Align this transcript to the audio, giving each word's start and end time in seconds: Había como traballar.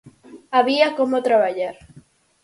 Había 0.59 0.87
como 0.97 1.17
traballar. 1.27 1.75